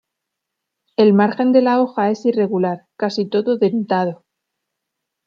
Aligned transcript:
El 0.97 1.13
margen 1.13 1.51
de 1.51 1.61
la 1.61 1.79
hoja 1.79 2.09
es 2.09 2.25
irregular, 2.25 2.87
casi 2.97 3.27
todo 3.29 3.57
dentado. 3.59 4.25